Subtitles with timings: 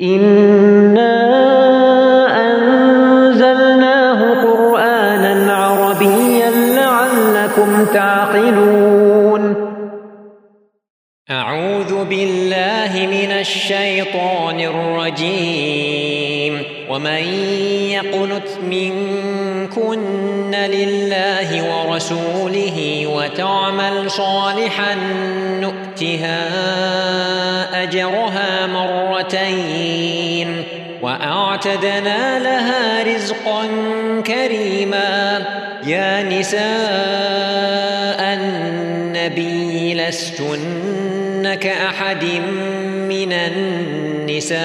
[0.00, 1.14] إنا
[2.46, 9.64] أنزلناه قرآنا عربيا لعلكم تعقلون
[11.30, 17.24] أعوذ بالله من الشيطان الرجيم ومن
[17.90, 24.94] يقنت منكن لله ورسوله وتعمل صالحا
[25.60, 26.44] نؤتها
[27.82, 28.23] أجرها
[29.24, 30.64] مرتين
[31.02, 33.66] وأعتدنا لها رزقا
[34.26, 35.42] كريما.
[35.86, 36.64] يا نساء
[38.34, 42.24] النبي لستن كأحد
[43.08, 44.64] من النساء.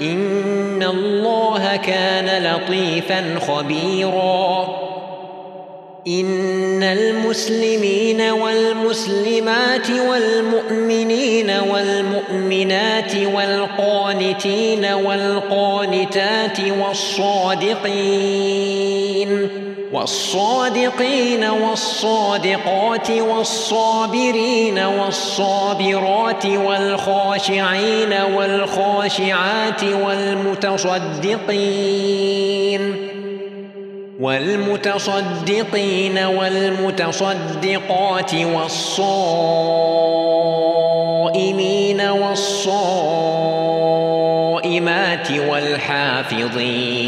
[0.00, 4.68] إن الله كان لطيفا خبيرا.
[6.08, 18.08] إن المسلمين والمسلمات والمؤمنين والمؤمنات والقانتين والقانتات والصادقين.
[19.92, 31.48] والصادقين والصادقات والصابرين والصابرات والخاشعين والخاشعات والمتصدقين
[34.20, 37.54] والمتصدقين والمتصدقات
[38.34, 38.80] والصائمين
[42.00, 43.08] والصائمات
[45.30, 47.07] والحافظين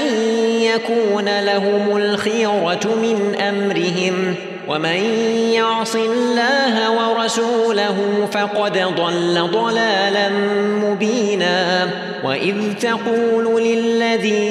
[0.83, 4.35] يكون لهم الخيرة من أمرهم.
[4.67, 5.03] ومن
[5.53, 10.29] يعص الله ورسوله فقد ضل ضلالا
[10.83, 11.89] مبينا.
[12.23, 14.41] وإذ تقول للذي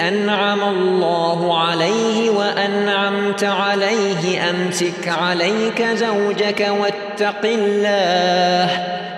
[0.00, 1.91] أنعم الله عليه
[3.32, 8.70] وأنعمت عليه أمسك عليك زوجك واتق الله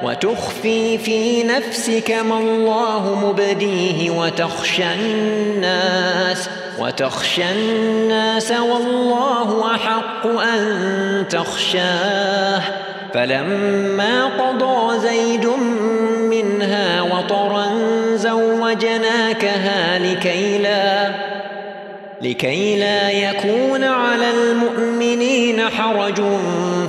[0.02, 6.48] وتخفي في نفسك ما الله مبديه وتخشى الناس
[6.78, 12.62] وتخشى الناس والله أحق أن تخشاه
[13.14, 15.46] فلما قضى زيد
[16.30, 17.66] منها وطرا
[18.14, 21.33] زوجناكها لكي لا
[22.24, 26.22] لكي لا يكون على المؤمنين حرج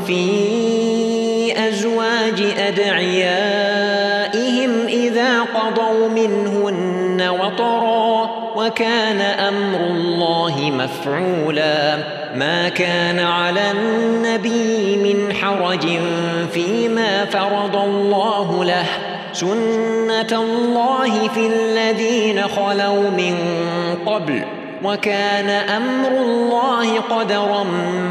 [0.07, 3.91] في أزواج أدعيائهم
[4.87, 11.97] إذا قضوا منهن وطرا وكان أمر الله مفعولا.
[12.35, 15.87] ما كان على النبي من حرج
[16.53, 18.85] فيما فرض الله له.
[19.33, 23.35] سنة الله في الذين خلوا من
[24.05, 24.64] قبل.
[24.85, 27.63] وكان أمر الله قدرا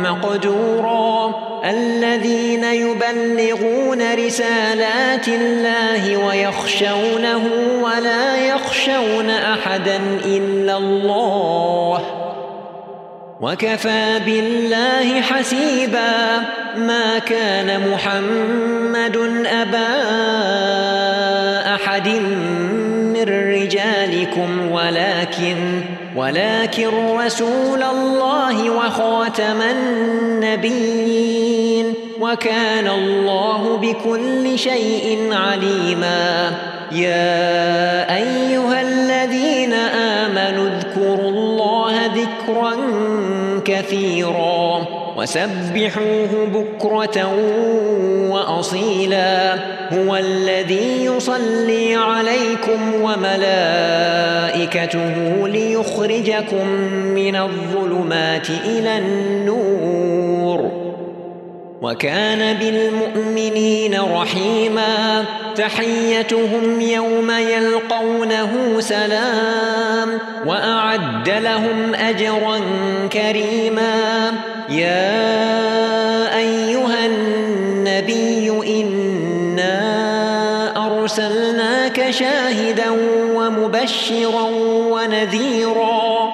[0.03, 1.34] مقدورا.
[1.65, 7.43] الذين يبلغون رسالات الله ويخشونه
[7.83, 12.04] ولا يخشون أحدا إلا الله.
[13.41, 16.43] وكفى بالله حسيبا.
[16.77, 19.16] ما كان محمد
[19.47, 19.95] أبا
[21.75, 22.09] أحد
[23.15, 25.73] من رجالكم ولكن
[26.16, 26.89] ولكن
[27.19, 31.15] رسول الله وخاتم النبيين
[32.21, 36.53] وكان الله بكل شيء عليما.
[36.93, 42.77] يا أيها الذين آمنوا اذكروا الله ذكرا
[43.65, 44.87] كثيرا.
[45.16, 47.34] وسبحوه بكرة
[48.31, 49.55] وأصيلا.
[49.93, 54.34] هو الذي يصلي عليكم وملائكته
[55.49, 56.69] ليخرجكم
[57.15, 60.84] من الظلمات إلى النور.
[61.84, 65.25] وكان بالمؤمنين رحيما
[65.57, 72.60] تحيتهم يوم يلقونه سلام وأعد لهم أجرا
[73.13, 74.33] كريما
[74.69, 78.51] يا أيها النبي
[78.81, 79.77] إنا
[80.86, 82.91] أرسلناك شاهدا
[83.34, 84.48] ومبشرا
[84.91, 86.33] ونذيرا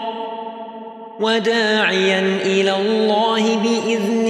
[1.20, 4.29] وداعيا إلى الله بإذنه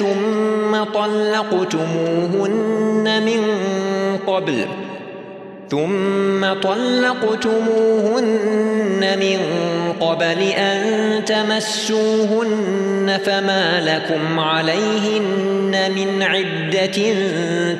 [0.00, 1.62] ثم طلقتموهن
[3.22, 3.42] من
[4.26, 4.66] قبل.
[5.70, 8.26] ثم طلقتموهن
[9.00, 9.38] من
[10.00, 10.80] قبل أن
[11.24, 17.14] تمسوهن فما لكم عليهن من عدة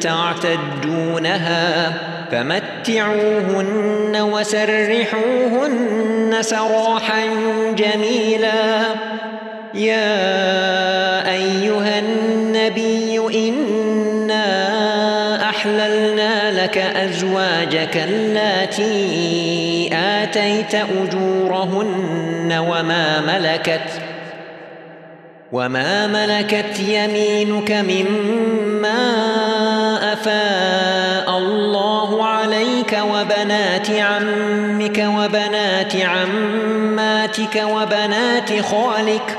[0.00, 1.92] تعتدونها.
[2.32, 7.22] فمتعوهن وسرحوهن سراحا
[7.76, 8.82] جميلا.
[9.74, 11.09] يا
[17.30, 24.02] أزواجك اللاتي آتيت أجورهن وما ملكت
[25.52, 28.92] وما ملكت يمينك مما
[30.12, 39.38] أفاء الله عليك وبنات عمك وبنات عماتك وبنات خالك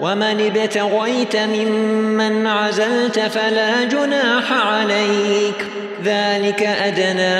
[0.00, 5.66] ومن ابتغيت ممن عزلت فلا جناح عليك.
[6.04, 7.38] ذلك أدنى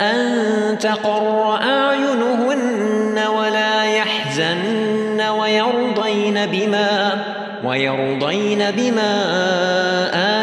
[0.00, 7.24] أن تقر أعينهن ولا يحزن ويرضين بما
[7.64, 9.14] ويرضين بما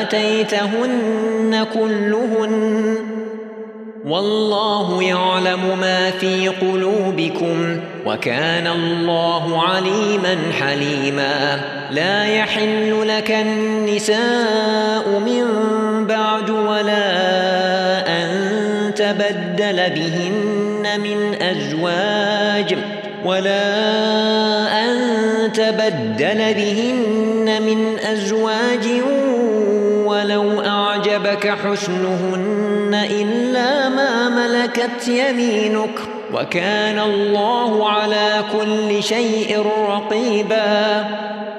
[0.02, 2.96] آتيتهن كلهن.
[4.08, 7.80] والله يعلم ما في قلوبكم.
[8.06, 11.60] وكان الله عليما حليما.
[11.92, 15.46] لا يحل لك النساء من
[16.08, 17.08] بعد ولا
[18.08, 18.30] أن
[18.96, 22.78] تبدل بهن من أزواج
[23.26, 23.66] ولا
[24.84, 24.96] أن
[25.54, 28.88] تبدل بهن من أزواج
[30.06, 36.00] ولو أعجبك حسنهن إلا ما ملكت يمينك.
[36.36, 41.06] وكان الله على كل شيء رقيبا.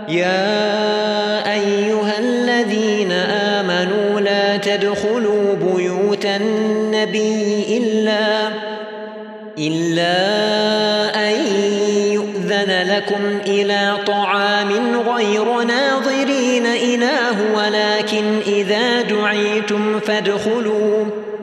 [0.09, 8.49] يا أيها الذين آمنوا لا تدخلوا بيوت النبي إلا
[9.59, 10.17] إلا
[11.29, 11.35] أن
[12.13, 14.71] يؤذن لكم إلى طعام
[15.17, 21.26] غير ناظرين إله ولكن إذا دعيتم فادخلوا.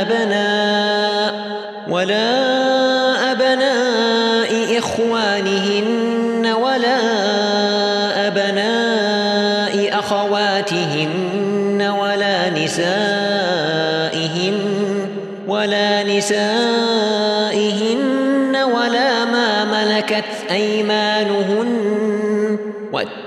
[0.00, 1.34] أبناء
[1.88, 6.98] ولا أبناء إخوانهن ولا
[8.26, 12.92] أبناء أخواتهن ولا نسائهن
[15.48, 16.71] ولا نسائهن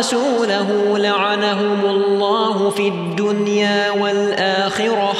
[0.00, 5.12] ورسوله لعنهم الله في الدنيا والآخرة.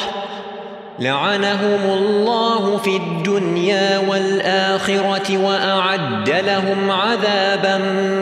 [0.98, 7.78] لعنهم الله في الدنيا والآخرة وأعد لهم عذابا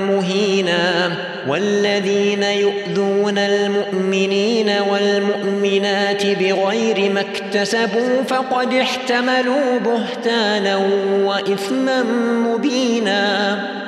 [0.08, 1.12] مهينا.
[1.48, 10.76] والذين يؤذون المؤمنين والمؤمنات بغير ما اكتسبوا فقد احتملوا بهتانا
[11.24, 12.02] وإثما
[12.46, 13.87] مبينا.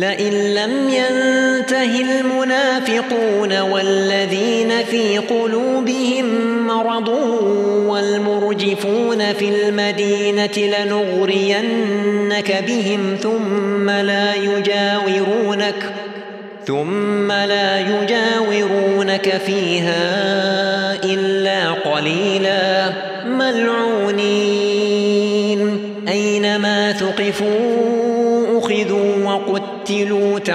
[0.00, 6.26] لئن لم ينته المنافقون والذين في قلوبهم
[6.66, 7.08] مرض
[7.88, 15.92] والمرجفون في المدينة لنغرينك بهم ثم لا يجاورونك
[16.66, 20.04] ثم لا يجاورونك فيها
[21.04, 22.92] إلا قليلا
[23.26, 23.89] ملعونين.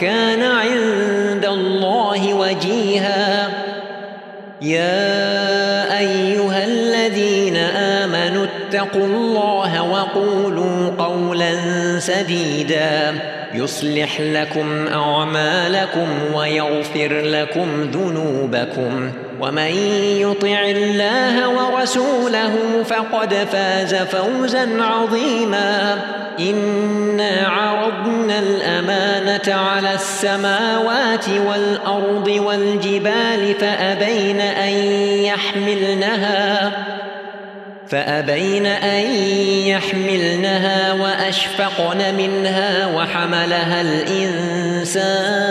[0.00, 3.48] وكان عند الله وجيها.
[4.62, 11.52] يا أيها الذين آمنوا اتقوا الله وقولوا قولا
[11.98, 13.14] سديدا.
[13.54, 19.12] يصلح لكم أعمالكم ويغفر لكم ذنوبكم.
[19.40, 19.70] ومن
[20.20, 22.52] يطع الله ورسوله
[22.88, 25.98] فقد فاز فوزا عظيما.
[26.40, 34.72] إنا عرضنا الأمانة على السماوات والأرض والجبال فأبين أن
[35.24, 36.72] يحملنها
[37.88, 39.00] فأبين أن
[39.66, 45.50] يحملنها وأشفقن منها وحملها الإنسان.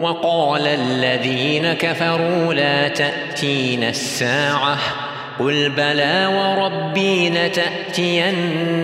[0.00, 4.78] وقال الذين كفروا لا تأتين الساعة
[5.38, 8.74] قل بلى وربي لتأتينكم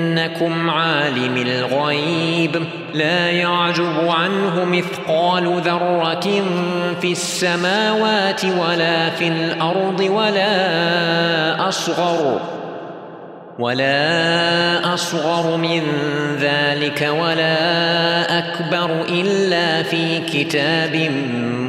[0.71, 6.43] عالم الغيب لا يعجب عنه مثقال ذرة
[7.01, 12.41] في السماوات ولا في الأرض ولا أصغر
[13.59, 15.83] ولا أصغر من
[16.41, 21.11] ذلك ولا أكبر إلا في كتاب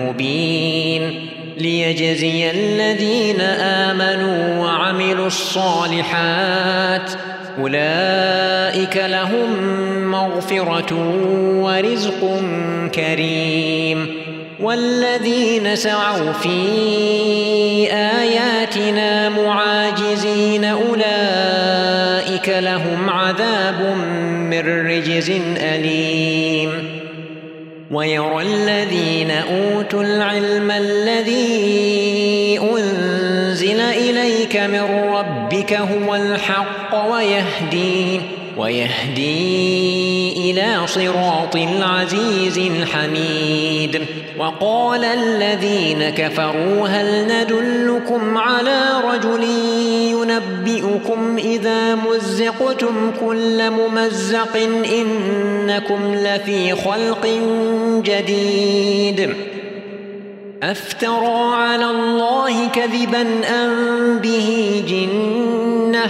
[0.02, 7.12] مبين ليجزي الذين آمنوا وعملوا الصالحات
[7.60, 9.50] أولئك لهم
[10.12, 10.94] مغفرة
[11.62, 12.42] ورزق
[12.96, 14.08] كريم
[14.60, 16.50] والذين سعوا في
[22.48, 23.98] أولئك لهم عذاب
[24.50, 27.02] من رجز أليم
[27.92, 34.82] ويرى الذين أوتوا العلم الذي أنزل إليك من
[35.14, 38.22] ربك هو الحق ويهدي
[38.58, 44.02] ويهدي إلى صراط العزيز الحميد.
[44.40, 49.44] وقال الذين كفروا هل ندلكم على رجل
[50.12, 54.58] ينبئكم إذا مزقتم كل ممزق
[54.92, 57.28] إنكم لفي خلق
[58.04, 59.36] جديد.
[60.64, 63.22] أفترى على الله كذبا
[63.64, 66.10] أم به جنة؟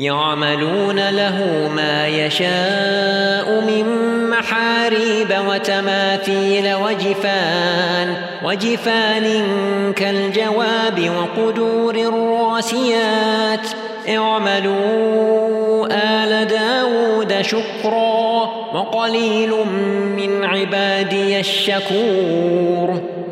[0.00, 3.84] يعملون له ما يشاء من
[4.30, 9.42] محاريب وتماثيل وجفان وجفان
[9.96, 13.66] كالجواب وقدور الراسيات.
[14.08, 19.50] اعملوا آل داود شكرا وقليل
[20.16, 23.09] من عبادي الشكور.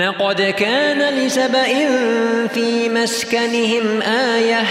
[0.00, 1.64] لقد كان لسبأ
[2.48, 4.62] في مسكنهم آية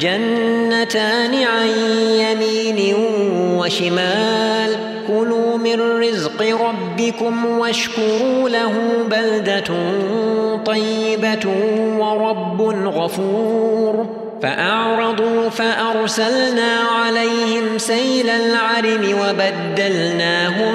[0.00, 1.68] جنتان عن
[2.10, 2.94] يمين
[3.58, 4.76] وشمال.
[5.08, 8.72] كلوا من رزق ربكم واشكروا له
[9.10, 9.74] بلدة
[10.66, 11.52] طيبة
[11.98, 14.26] ورب غفور.
[14.42, 20.74] فأعرضوا فأرسلنا عليهم سيل العرم وبدلناهم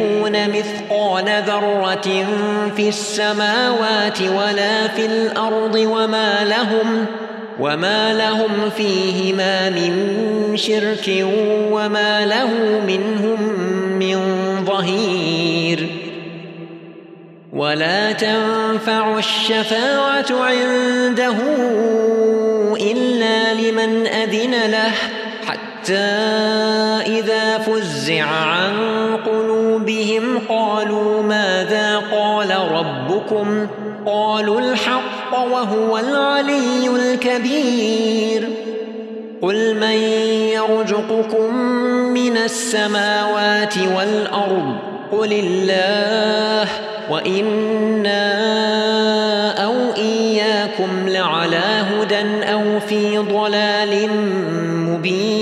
[0.00, 2.26] يملكون مثقال ذرة
[2.76, 7.06] في السماوات ولا في الأرض وما لهم
[7.60, 9.92] وما لهم فيهما من
[10.56, 11.26] شرك
[11.70, 12.50] وما له
[12.86, 13.42] منهم
[13.98, 14.18] من
[14.64, 15.86] ظهير
[17.52, 21.36] ولا تنفع الشفاعة عنده
[22.80, 24.92] إلا لمن أذن له
[25.46, 25.94] حتى
[27.06, 28.72] إذا فزع عن
[30.48, 33.66] قالوا ماذا قال ربكم؟
[34.06, 38.48] قالوا الحق وهو العلي الكبير.
[39.42, 39.98] قل من
[40.52, 41.54] يرزقكم
[42.14, 44.76] من السماوات والأرض؟
[45.12, 46.68] قل الله
[47.10, 48.32] وإنا
[49.64, 54.08] أو إياكم لعلى هدى أو في ضلال
[54.88, 55.41] مبين.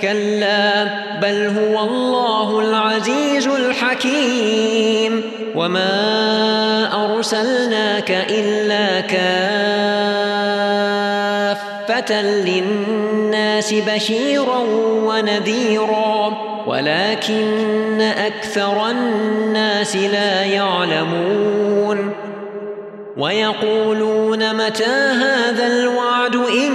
[0.00, 0.84] كلا
[1.22, 5.22] بل هو الله العزيز الحكيم.
[5.54, 9.00] وما أرسلناك إلا
[11.80, 14.58] كافة للناس بشيرا
[15.04, 16.32] ونذيرا.
[16.66, 22.12] ولكن أكثر الناس لا يعلمون.
[23.16, 26.74] ويقولون متى هذا الوعد إن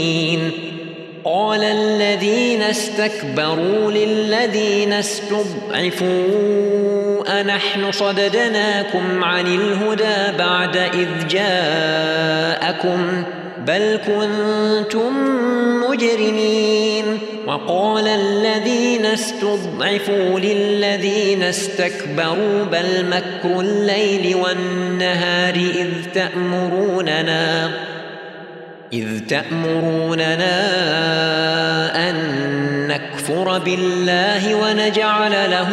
[1.25, 6.21] قال الذين استكبروا للذين استضعفوا
[7.41, 13.23] أنحن صددناكم عن الهدى بعد إذ جاءكم
[13.67, 15.13] بل كنتم
[15.89, 27.71] مجرمين وقال الذين استضعفوا للذين استكبروا بل مكر الليل والنهار إذ تأمروننا
[28.93, 30.49] إذ تأمروننا
[32.09, 32.15] أن
[32.87, 35.69] نكفر بالله ونجعل له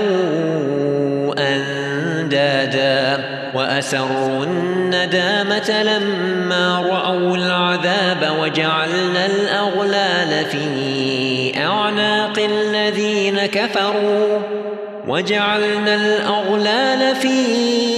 [1.38, 14.38] أندادا وأسروا الندامة لما رأوا العذاب وجعلنا الأغلال في أعناق الذين كفروا
[15.09, 17.97] وجعلنا الأغلال في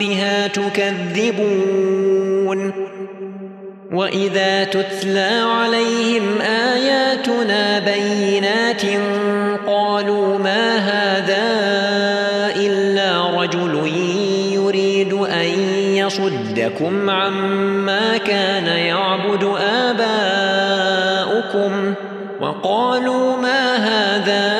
[0.00, 2.00] بها تكذبون
[3.92, 8.82] وإذا تتلى عليهم آياتنا بينات
[9.66, 11.44] قالوا ما هذا
[12.56, 13.92] إلا رجل
[14.52, 15.48] يريد أن
[15.94, 19.44] يصدكم عما كان يعبد
[19.88, 21.20] آباؤكم
[22.40, 24.59] وقالوا ما هذا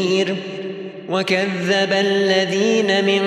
[1.11, 3.21] وكذب الذين من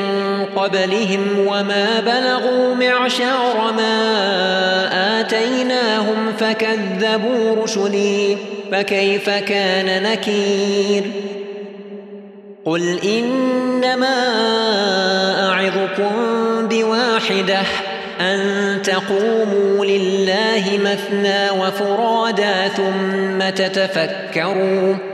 [0.56, 8.36] قبلهم وما بلغوا معشار ما آتيناهم فكذبوا رسلي
[8.72, 11.02] فكيف كان نكير
[12.64, 14.16] قل إنما
[15.48, 16.12] أعظكم
[16.68, 17.62] بواحدة
[18.20, 18.38] أن
[18.82, 25.13] تقوموا لله مثنى وفرادا ثم تتفكروا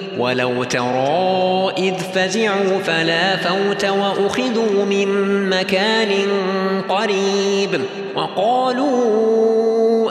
[0.21, 5.09] ولو ترى إذ فزعوا فلا فوت وأخذوا من
[5.49, 6.11] مكان
[6.89, 7.81] قريب
[8.15, 9.51] وقالوا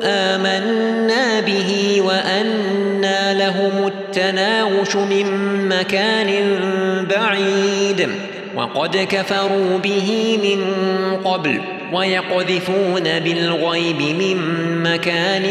[0.05, 5.27] آمنا به وأنا لهم التناوش من
[5.69, 6.57] مكان
[7.11, 8.09] بعيد
[8.57, 10.61] وقد كفروا به من
[11.25, 11.61] قبل
[11.93, 14.37] ويقذفون بالغيب من
[14.83, 15.45] مكان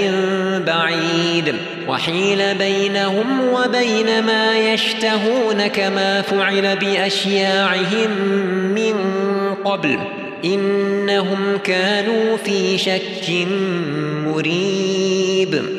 [0.68, 1.56] بعيد
[1.88, 8.10] وحيل بينهم وبين ما يشتهون كما فعل بأشياعهم
[8.76, 8.94] من
[9.66, 10.00] قبل
[10.46, 13.48] إنهم كانوا في شك
[14.26, 15.79] مريب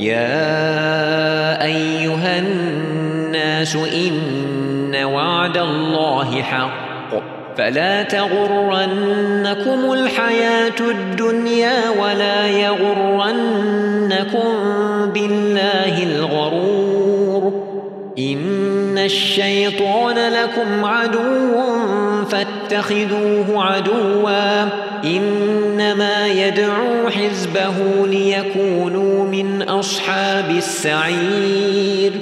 [0.00, 6.80] يا أيها الناس إن وعد الله حق
[7.56, 14.48] فلا تغرنكم الحياة الدنيا ولا يغرنكم
[15.14, 17.52] بالله الغرور
[18.18, 21.60] إن الشيطان لكم عدو
[22.30, 24.68] فاتخذوه عدوا
[25.04, 32.12] إنما يدعو حزبه ليكونوا من أصحاب السعير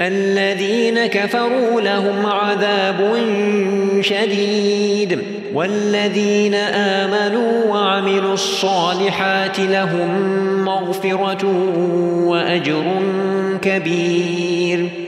[0.00, 3.16] الذين كفروا لهم عذاب
[4.00, 5.18] شديد
[5.54, 10.08] والذين آمنوا وعملوا الصالحات لهم
[10.64, 11.46] مغفرة
[12.26, 12.84] وأجر
[13.62, 15.07] كبير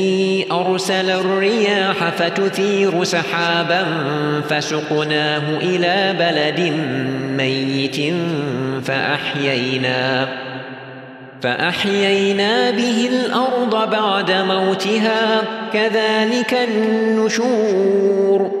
[0.51, 3.85] أرسل الرياح فتثير سحابا
[4.49, 6.73] فسقناه إلى بلد
[7.37, 8.13] ميت
[8.85, 10.27] فأحيينا
[11.41, 15.41] فأحيينا به الأرض بعد موتها
[15.73, 18.60] كذلك النشور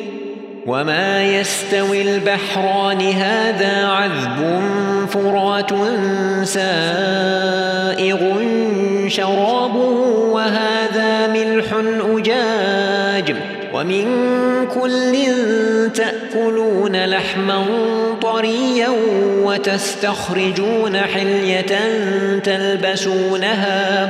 [0.71, 4.61] وما يستوي البحران هذا عذب
[5.09, 5.69] فرات
[6.43, 8.19] سائغ
[9.07, 9.89] شرابه
[10.31, 11.65] وهذا ملح
[12.15, 13.35] أجاج
[13.73, 14.05] ومن
[14.67, 15.13] كل
[15.93, 17.65] تأكلون لحما
[18.21, 18.89] طريا
[19.43, 21.79] وتستخرجون حلية
[22.43, 24.09] تلبسونها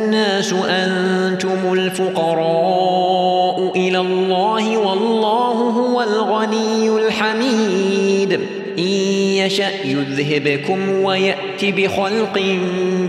[0.53, 8.39] أنتم الفقراء إلى الله والله هو الغني الحميد.
[8.79, 12.57] إن يشأ يذهبكم ويأت بخلق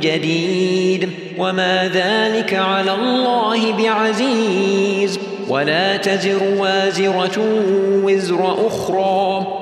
[0.01, 1.11] جديد.
[1.39, 5.19] وما ذلك على الله بعزيز.
[5.49, 7.43] ولا تزر وازرة
[8.05, 9.62] وزر أخرى.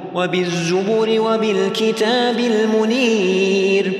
[0.15, 3.91] وبالزبر وبالكتاب المنير.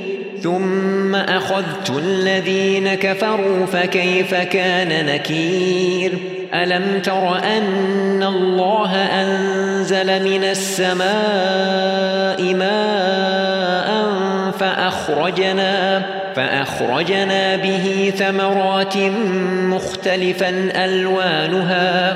[0.44, 6.12] ثم أخذت الذين كفروا فكيف كان نكير؟
[6.54, 14.12] ألم تر أن الله أنزل من السماء ماء
[14.60, 16.02] فأخرجنا
[16.36, 18.98] فأخرجنا به ثمرات
[19.64, 22.16] مختلفا ألوانها.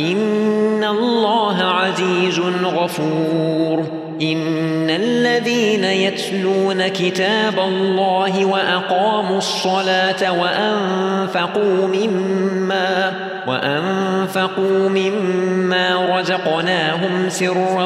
[0.00, 13.12] إن الله عزيز غفور إن الذين يتلون كتاب الله وأقاموا الصلاة وأنفقوا مما
[13.46, 17.84] وأنفقوا مما رزقناهم سرا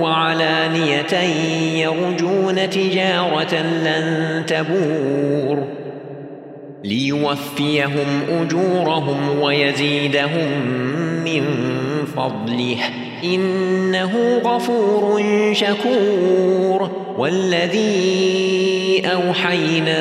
[0.00, 1.14] وعلانية
[1.74, 5.77] يرجون تجارة لن تبور
[6.88, 10.48] ليوفيهم أجورهم ويزيدهم
[11.24, 11.44] من
[12.16, 12.76] فضله.
[13.24, 15.22] إنه غفور
[15.52, 16.90] شكور.
[17.18, 19.98] والذي أوحينا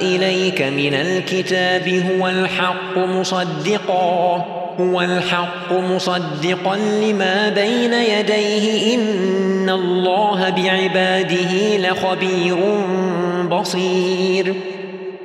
[0.00, 4.46] إليك من الكتاب هو الحق مصدقا.
[4.80, 8.94] هو الحق مصدقا لما بين يديه.
[8.94, 12.56] إن الله بعباده لخبير
[13.50, 14.54] بصير.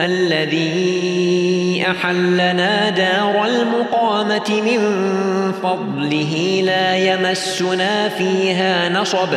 [0.00, 4.80] الذي أحلنا دار المقامة من
[5.52, 9.28] فضله لا يمسنا فيها نصب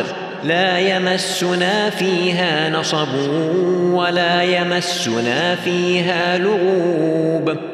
[0.44, 3.08] لا يمسنا فيها نصب
[3.92, 7.73] ولا يمسنا فيها لغوب.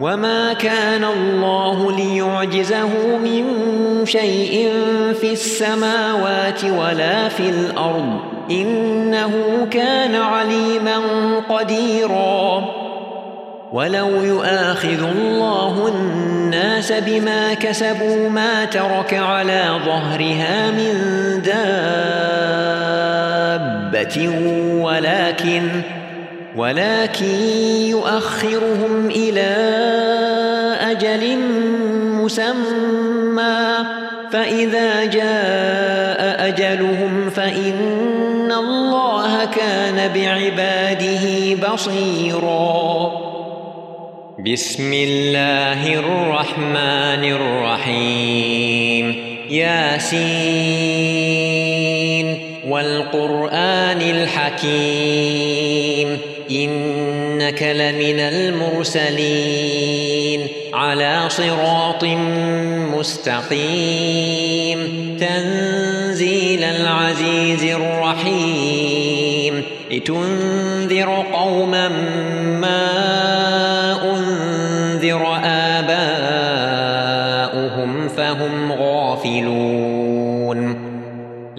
[0.00, 3.44] وما كان الله ليعجزه من
[4.06, 4.72] شيء
[5.20, 8.20] في السماوات ولا في الأرض
[8.50, 9.32] إنه
[9.70, 11.00] كان عليما
[11.48, 12.64] قديرا
[13.72, 20.94] ولو يؤاخذ الله الناس بما كسبوا ما ترك على ظهرها من
[21.44, 21.60] دابة
[24.82, 25.99] ولكن
[26.56, 27.34] ولكن
[27.88, 29.56] يؤخرهم إلى
[30.80, 31.38] أجل
[32.14, 33.76] مسمى.
[34.32, 43.12] فإذا جاء أجلهم فإن الله كان بعباده بصيرا.
[44.52, 49.16] بسم الله الرحمن الرحيم.
[49.50, 51.49] ياسين.
[52.70, 55.60] والقرآن الحكيم
[56.50, 59.60] إنك لمن المرسلين
[60.74, 62.04] على صراط
[62.94, 64.78] مستقيم
[65.20, 71.88] تنزيل العزيز الرحيم لتنذر قوما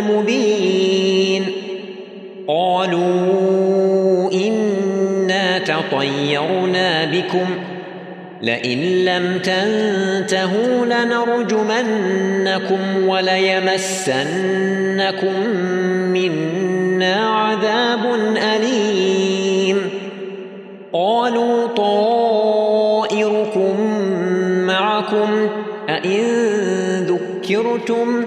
[0.00, 1.46] المبين.
[2.48, 7.46] قالوا إنا تطيرنا بكم
[8.42, 12.78] لئن لم تنتهوا لنرجمنكم
[13.08, 14.16] وليمسنكم
[16.12, 18.04] منا عذاب
[18.56, 19.90] أليم.
[20.92, 22.70] قالوا طائركم
[24.66, 25.48] معكم
[25.88, 26.24] أئن
[27.04, 28.26] ذكرتم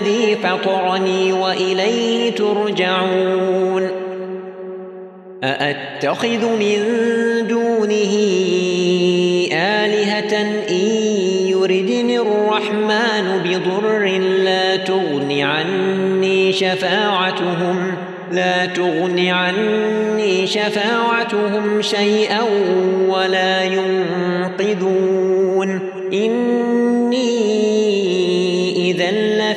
[0.00, 3.88] الذي فطرني وإليه ترجعون.
[5.44, 6.78] أأتخذ من
[7.48, 8.14] دونه
[9.52, 10.34] آلهة
[10.70, 10.86] إن
[11.46, 14.04] يردني الرحمن بضر
[14.44, 17.94] لا تغن عني شفاعتهم
[18.32, 22.42] لا تغن عني شفاعتهم شيئا
[23.08, 24.80] ولا ينقذون.
[26.12, 28.09] إني